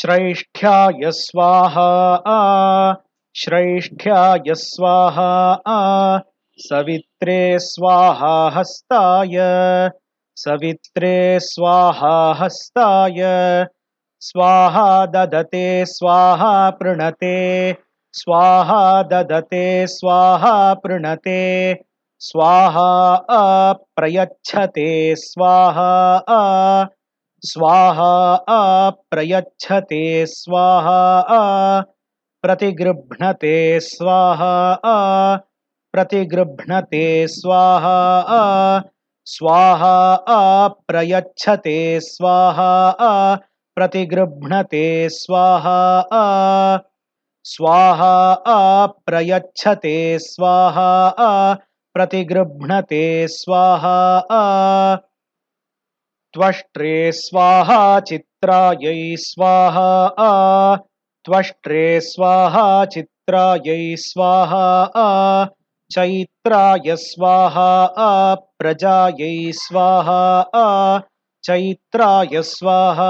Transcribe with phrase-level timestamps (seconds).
[0.00, 1.84] श्रैष्ठ्याय स्वाहा
[3.34, 5.30] श्रैष्ठ्याय स्वाहा
[6.58, 9.36] सवित्रे स्वाहा हस्ताय
[10.36, 13.24] सवित्रे स्वाहा हस्ताय
[14.22, 17.36] स्वाहा ददते स्वाहा पृणते
[18.14, 21.74] स्वाहा ददते स्वाहा पृणते
[22.20, 22.90] स्वाहा
[23.38, 25.90] अप्रयच्छते स्वाहा
[27.42, 31.00] स्वाहा अप्रयच्छते स्वाहा
[32.42, 34.52] प्रतिगृह्णते स्वाहा
[35.94, 37.96] प्रतिगृह्णते स्वाहा
[39.26, 39.94] स्वाहा
[40.36, 42.70] अप्रयच्छते स्वाहा
[43.76, 45.78] प्रतिगृह्णते स्वाहा
[47.44, 48.14] स्वाहा
[48.54, 50.88] अप्रयच्छते स्वाहा
[51.94, 53.96] प्रतिगृह्णते स्वाहा
[56.34, 59.86] त्वष्ट्रे स्वाहा चित्रायै स्वाहा
[61.24, 64.66] त्वष्ट्रे स्वाहा चित्रायै स्वाहा
[65.90, 67.70] चैत्राय स्वाहा
[68.58, 70.20] प्रजायै स्वाहा
[71.44, 73.08] चैत्राय स्वाहा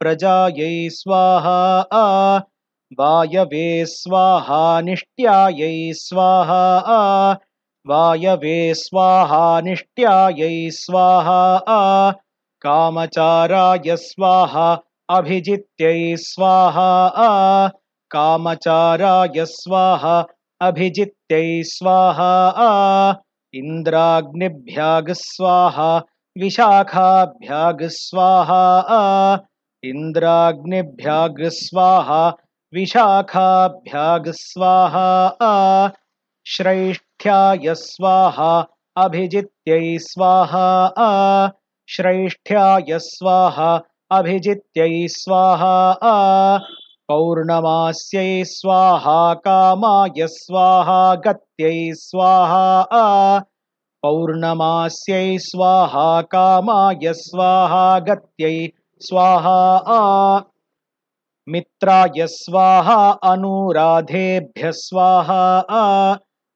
[0.00, 1.58] प्रजायै स्वाहा
[2.98, 6.60] वायवे स्वाहा निष्ट्यायै स्वाहा
[7.86, 11.40] वायवे स्वाहा निष्ट्यायै स्वाहा
[12.62, 17.68] कामचाराय स्वाहा अभिजित्यै स्वाहा।
[18.10, 20.26] कामचाराय स्वाहा
[20.60, 22.30] अभिजित्यै स्वाहा।
[23.54, 25.96] इन्द्राग्निभ्याग स्वाहा
[26.38, 28.62] विशाखाभ्याग स्वाहा।
[29.84, 32.28] इन्द्राग्निभ्याग स्वाहा
[32.74, 35.90] विशाखाभ्याग स्वाहा।
[36.46, 40.86] श्रैष्ठ्याय स्वाहा अभिजित्यै स्वाहा
[41.88, 43.70] श्रैष्ठ्याय स्वाहा
[44.10, 45.72] अभिजित्यै स्वाहा
[47.08, 52.66] पौर्णमास्यै स्वाहा, कामाय स्वाहा, गत्यै स्वाहा
[54.02, 58.68] पौर्णमास्यै स्वाहा, कामाय स्वाहा, गत्यै
[59.00, 59.58] स्वाहा
[61.48, 65.44] मित्राय स्वाहा, अनुराधेभ्य स्वाहा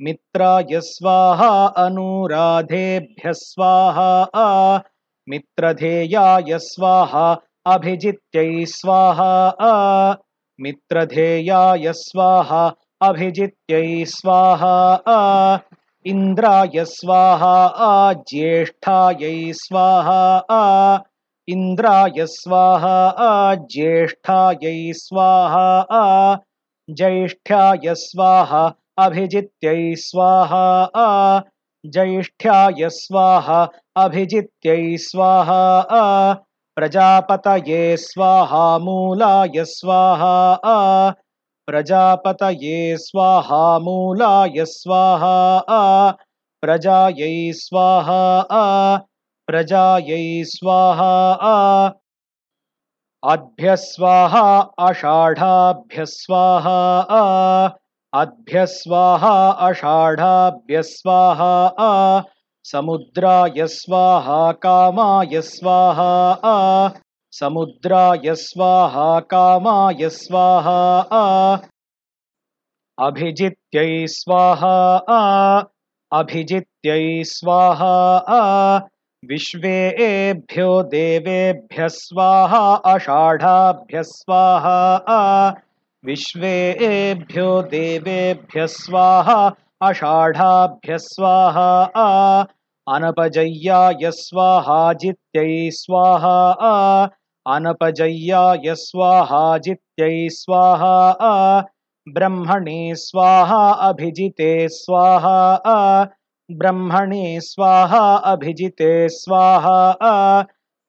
[0.00, 4.10] मित्राय स्वाहा, अनुराधेभ्य स्वाहा
[5.28, 7.26] मित्रधेयाय स्वाहा
[7.66, 9.32] अभिजित्यै स्वाहा
[10.58, 12.66] मित्रधेयाय स्वाहा
[13.00, 14.74] अभिजित्यै स्वाहा
[16.04, 20.20] इन्द्राय स्वाहा ज्येष्ठायै स्वाहा
[21.48, 22.96] इन्द्राय स्वाहा
[23.70, 25.64] ज्येष्ठायै स्वाहा
[26.88, 28.62] ज्येष्ठ्याय स्वाहा
[28.98, 30.64] अभिजित्यै स्वाहा
[31.84, 33.62] ज्येष्ठ्याय स्वाहा
[33.96, 35.62] अभिजित्यै स्वाहा
[36.76, 40.36] प्रजापतये स्वाहा मूलाय स्वाहा
[41.68, 45.34] प्रजापतये स्वाहा मूलाय स्वाहा
[46.62, 48.22] प्रजायै स्वाहा
[49.48, 51.14] प्रजायै स्वाहा
[53.22, 54.44] अद्भ्य स्वाहा
[58.14, 59.36] अद्भ्य स्वाहा
[59.68, 61.54] अषाढाभ्य स्वाहा
[62.64, 66.12] समुद्राय स्वाहा कामाय स्वाहा
[67.32, 70.78] समुद्राय स्वाहा कामाय स्वाहा
[72.98, 74.76] अभिजित्यै स्वाहा
[76.12, 77.92] अभिजित्यै स्वाहा
[79.22, 82.64] विश्वेभ्यो देवेभ्य स्वाहा
[82.94, 84.80] अषाढाभ्य स्वाहा
[86.06, 92.40] विश्वेभ्यो देवेभ्य स्वाहा, अषाढाभ्य स्वाहा,
[92.88, 97.04] अनपजय्याय स्वाहा जित्यै स्वाहा,
[97.46, 101.64] अनपजय्याय स्वाहा जित्यै स्वाहा,
[102.08, 106.04] ब्रह्मणे स्वाहा अभिजिते स्वाहा,
[106.50, 110.42] ब्रह्मणे स्वाहा अभिजिते स्वाहा,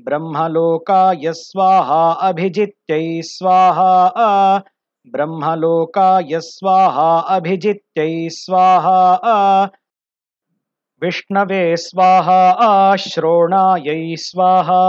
[0.00, 4.64] ब्रह्मलोकाय स्वाहा अभिजित्यै स्वाहा
[5.06, 9.64] ब्रह्मलोकाय स्वाहा अभिजित्यै स्वाहा,
[11.02, 14.80] विष्णवे स्वाहा, श्रोणायै स्वाहा,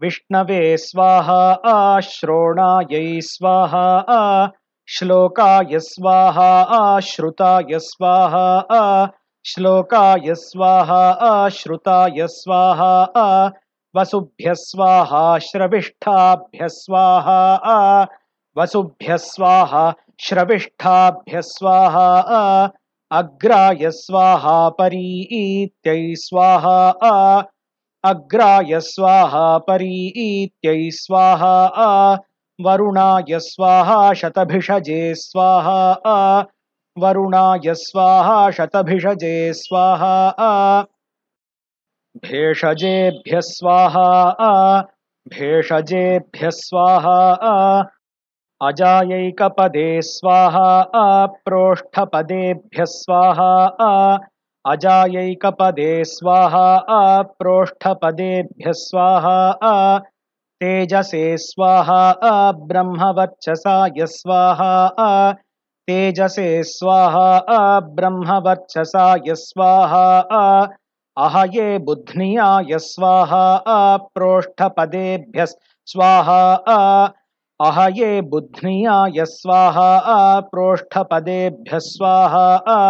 [0.00, 4.46] विष्णवे स्वाहा, श्रोणायै स्वाहा,
[4.86, 9.06] श्लोकाय स्वाहा, श्रुताय स्वाहा,
[9.44, 13.50] श्लोकाय स्वाहा, श्रुताय स्वाहा,
[13.94, 18.06] वसुभ्य स्वाहा, श्रविष्ठाभ्य स्वाहा
[18.56, 22.08] वसुभ्य स्वाहा श्रविष्ठाभ्य स्वाहा
[23.10, 26.78] अग्राय स्वाहा परीत्यै स्वाहा
[28.04, 31.54] अग्राय स्वाहा परीत्यै स्वाहा
[32.58, 36.18] वरुणाय स्वाहा शतभिषजे स्वाहा
[36.96, 40.14] वरुणाय स्वाहा शतभिषजे स्वाहा
[42.24, 44.08] भेषजेभ्यः स्वाहा
[45.26, 47.16] भेषजेभ्यः स्वाहा
[48.60, 50.68] अजायैकपदे स्वाहा
[50.98, 53.48] अप्रोष्ठपदेभ्यः स्वाहा
[54.64, 56.62] अजायैकपदे स्वाहा
[56.98, 59.34] अप्रोष्ठपदेभ्यः स्वाहा
[60.60, 61.98] तेजसे स्वाहा
[62.30, 64.72] अब्रह्मवर्चसाय स्वाहा
[65.88, 70.48] तेजसे स्वाहा अब्रह्मवर्चसाय स्वाहा
[71.16, 73.44] अहये बुध्नियाय स्वाहा
[73.76, 75.54] अप्रोष्ठपदेभ्यः
[75.86, 76.42] स्वाहा
[77.60, 82.82] अहये बुध्नियाय स्वाहा प्रोष्ठपदेभ्यः स्वाहा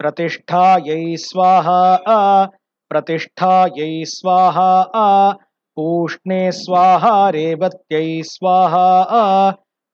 [0.00, 1.80] प्रतिष्ठायै स्वाहा
[2.90, 4.68] प्रतिष्ठायै स्वाहा
[5.76, 8.86] पूष्णे स्वाहा रेवत्यै स्वाहा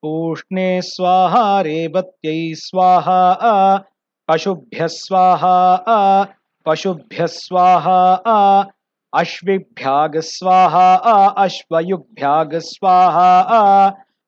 [0.03, 3.19] पूष्णे स्वाहा रेवत्यै स्वाहा
[4.29, 5.59] पशुभ्यः स्वाहा
[6.67, 7.99] पशुभ्यः स्वाहा
[9.17, 10.87] अश्विभ्याग स्वाहा
[11.45, 13.29] अश्वयुग्भ्याग स्वाहा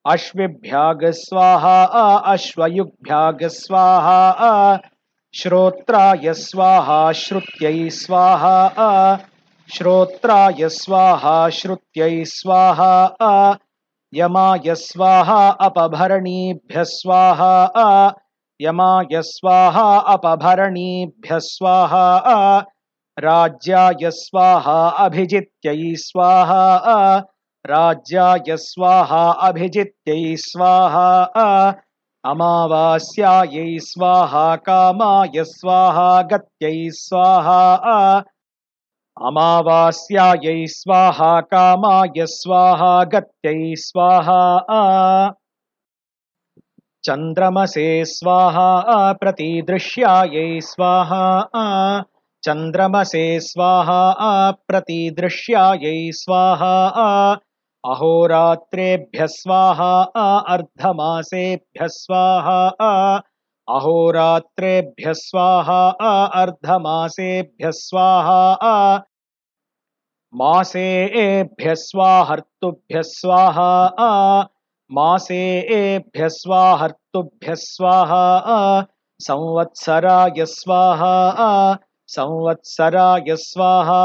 [0.04, 4.20] अश्विभ्याग स्वाहा अश्वयुग्भ्याग स्वाहा
[5.34, 8.54] श्रोत्राय स्वाहा श्रुत्यै स्वाहा
[9.68, 12.94] श्रोत्राय स्वाहा श्रुत्यै स्वाहा
[14.12, 17.52] यमाय स्वाहा अपभरणीभ्यः स्वाहा
[18.60, 22.06] यमाय स्वाहा अपभरणीभ्यः स्वाहा
[23.18, 27.18] राज्याय स्वाहा अभिजित्यै स्वाहा,
[27.64, 31.06] राज्याय स्वाहा अभिजित्यै स्वाहा,
[32.24, 37.62] अमावास्यायै स्वाहा, कामाय स्वाहा, गत्यै स्वाहा,
[39.16, 44.38] अमावास्यायै स्वाहा, कामाय स्वाहा, गत्यै स्वाहा,
[47.04, 48.68] चन्द्रमसे स्वाहा,
[49.12, 51.24] प्रतिदृश्यायै स्वाहा
[52.48, 54.02] चन्द्रमसे स्वाहा
[54.68, 56.76] प्रतिदृश्यायै स्वाहा
[57.84, 59.90] अहोरात्रेभ्यः स्वाहा
[60.52, 62.60] अर्धमासेभ्यः स्वाहा
[63.68, 65.80] अहोरात्रेभ्यः स्वाहा
[66.42, 68.38] अर्धमासेभ्यः स्वाहा
[70.32, 73.68] मासेभ्यः स्वाहर्तुभ्यः स्वाहा
[74.90, 75.42] मासे
[75.76, 78.24] एभ्यः स्वाहर्तुभ्यः स्वाहा
[79.20, 81.14] संवत्सराय स्वाहा
[82.08, 84.02] संवत्सराय स्वाहा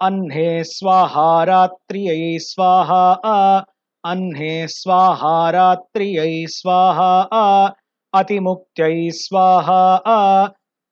[0.00, 3.02] अह्ने स्वाहा रात्र्यै स्वाहा
[4.04, 7.10] अह्ने स्वाहा रात्र्यै स्वाहा
[8.12, 9.80] अतिमुक्त्यै स्वाहा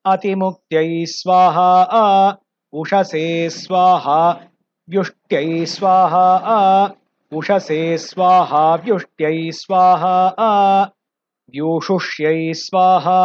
[0.05, 1.69] अतिमुक्त्यै स्वाहा
[2.73, 4.19] उषसे स्वाहा
[4.89, 6.27] व्युष्ट्यै स्वाहा
[7.33, 10.17] उषसे स्वाहा व्युष्ट्यै स्वाहा
[11.55, 13.19] व्यूषुष्यै स्वाहा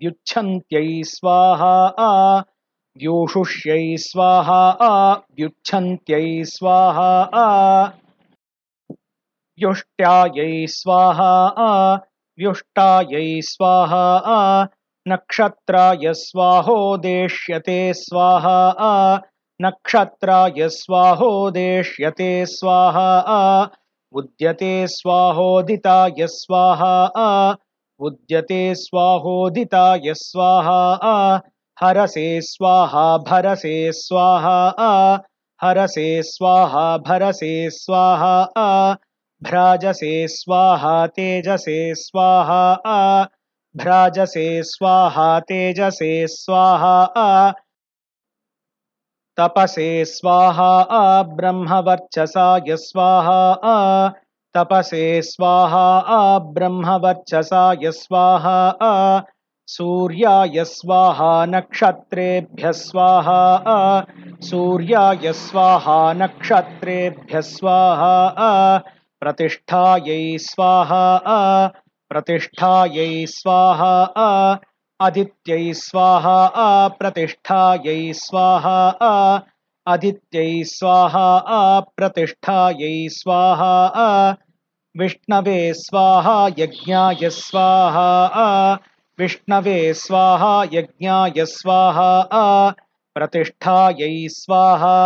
[0.00, 1.72] व्युच्छन्त्यै स्वाहा
[2.96, 4.60] व्यूषुष्यै स्वाहा
[5.38, 7.10] व्युच्छन्त्यै स्वाहा
[9.58, 11.32] व्युष्ट्यायै स्वाहा
[12.38, 14.04] व्युष्टायै स्वाहा
[15.06, 18.58] नक्षत्राय स्वाहोदेष्यते स्वाहा
[19.60, 23.10] नक्षत्राय स्वाहोदेष्यते स्वाहा
[24.12, 27.56] उद्यते स्वाहोदिता स्वाहा
[28.00, 31.42] उद्यते स्वाहोदिताय स्वाहा
[31.82, 35.22] हरसे स्वाहा, भरसे स्वाहा।
[35.62, 38.96] हरसे स्वाहा, भरसे स्वाहा।
[39.42, 43.28] भ्राजसे स्वाहा, तेजसे स्वाहा।
[43.76, 47.54] भ्राजसे स्वाहा, तेजसे स्वाहा।
[49.40, 50.72] तपसे स्वाहा
[51.36, 53.38] ब्रह्मवर्चसाय स्वाहा
[54.54, 56.18] तपसे स्वाहा
[56.54, 58.58] ब्रह्मवर्चसाय स्वाहा
[59.68, 63.40] सूर्याय स्वाहा नक्षत्रेभ्यः स्वाहा
[64.42, 68.14] सूर्याय स्वाहा नक्षत्रेभ्यः स्वाहा
[69.20, 71.04] प्रतिष्ठायै स्वाहा
[72.10, 73.94] प्रतिष्ठायै स्वाहा
[75.00, 78.78] अदित्यै स्वाहा, आ, प्रतिष्ठायै स्वाहा
[79.86, 81.28] अदित्यै स्वाहा
[81.80, 84.34] प्रतिष्ठायै स्वाहा, आ,
[84.96, 88.08] विष्णवे स्वाहा, यज्ञाय स्वाहा
[89.18, 92.70] विष्णवे स्वाहा, यज्ञाय स्वाहा, आ,
[93.14, 94.96] प्रतिष्ठायै स्वाहा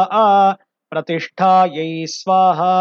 [0.91, 2.75] प्रतिष्ठायै स्वाहा